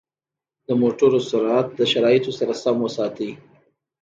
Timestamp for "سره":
2.39-2.53